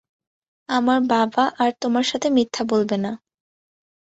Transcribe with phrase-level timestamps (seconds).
[0.69, 3.11] আমার বাবা আর তোমার সাথে মিথ্যা বলবে না।